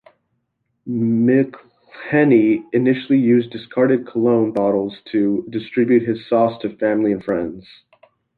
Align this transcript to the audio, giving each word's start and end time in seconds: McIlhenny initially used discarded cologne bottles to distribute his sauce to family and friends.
McIlhenny 0.89 2.63
initially 2.73 3.19
used 3.19 3.51
discarded 3.51 4.07
cologne 4.07 4.51
bottles 4.51 4.97
to 5.11 5.45
distribute 5.51 6.01
his 6.01 6.27
sauce 6.27 6.59
to 6.63 6.75
family 6.77 7.11
and 7.11 7.23
friends. 7.23 7.67